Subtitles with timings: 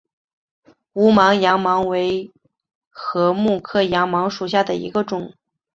[0.93, 2.31] 无芒羊茅为
[2.89, 5.31] 禾本科羊茅属下的一个种。